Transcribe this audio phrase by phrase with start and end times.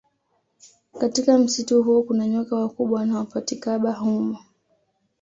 [0.99, 4.39] Katika msitu huo kuna nyoka wakubwa wanaopatikaba humo